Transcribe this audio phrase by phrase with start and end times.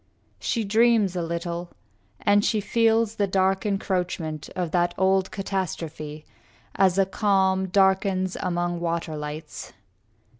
[0.39, 1.69] She dreams a little,
[2.21, 6.25] and she feels the dark Encroachment of that old catastrophe,
[6.73, 9.73] As a calm darkens among water lights.